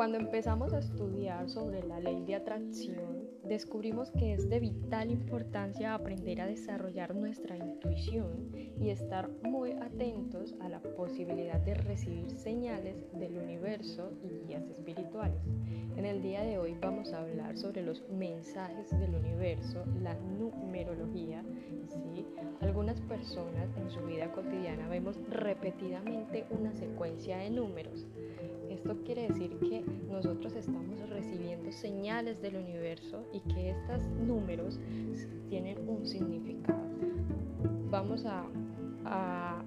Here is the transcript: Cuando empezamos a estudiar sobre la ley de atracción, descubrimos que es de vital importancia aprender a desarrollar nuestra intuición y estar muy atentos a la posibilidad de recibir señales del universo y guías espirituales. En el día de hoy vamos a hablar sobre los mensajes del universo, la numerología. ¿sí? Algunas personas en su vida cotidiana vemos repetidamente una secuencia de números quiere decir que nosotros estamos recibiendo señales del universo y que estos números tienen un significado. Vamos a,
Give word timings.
Cuando 0.00 0.16
empezamos 0.16 0.72
a 0.72 0.78
estudiar 0.78 1.50
sobre 1.50 1.82
la 1.82 2.00
ley 2.00 2.24
de 2.24 2.34
atracción, 2.34 3.28
descubrimos 3.44 4.10
que 4.12 4.32
es 4.32 4.48
de 4.48 4.58
vital 4.58 5.10
importancia 5.10 5.92
aprender 5.92 6.40
a 6.40 6.46
desarrollar 6.46 7.14
nuestra 7.14 7.58
intuición 7.58 8.50
y 8.80 8.88
estar 8.88 9.28
muy 9.42 9.72
atentos 9.72 10.54
a 10.62 10.70
la 10.70 10.80
posibilidad 10.80 11.60
de 11.60 11.74
recibir 11.74 12.30
señales 12.30 13.04
del 13.12 13.36
universo 13.36 14.10
y 14.22 14.46
guías 14.46 14.66
espirituales. 14.70 15.42
En 15.98 16.06
el 16.06 16.22
día 16.22 16.44
de 16.44 16.56
hoy 16.56 16.78
vamos 16.80 17.12
a 17.12 17.20
hablar 17.20 17.58
sobre 17.58 17.82
los 17.82 18.02
mensajes 18.08 18.88
del 18.98 19.14
universo, 19.14 19.84
la 20.02 20.14
numerología. 20.14 21.44
¿sí? 21.88 22.24
Algunas 22.62 23.02
personas 23.02 23.68
en 23.76 23.90
su 23.90 24.00
vida 24.06 24.32
cotidiana 24.32 24.88
vemos 24.88 25.20
repetidamente 25.28 26.46
una 26.48 26.72
secuencia 26.72 27.36
de 27.36 27.50
números 27.50 28.06
quiere 28.98 29.28
decir 29.28 29.56
que 29.58 29.82
nosotros 30.08 30.54
estamos 30.54 31.08
recibiendo 31.08 31.72
señales 31.72 32.40
del 32.42 32.56
universo 32.56 33.26
y 33.32 33.40
que 33.52 33.70
estos 33.70 34.02
números 34.26 34.78
tienen 35.48 35.88
un 35.88 36.06
significado. 36.06 36.80
Vamos 37.90 38.24
a, 38.26 39.62